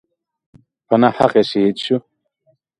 [0.87, 1.97] په ناحقه شهید شو.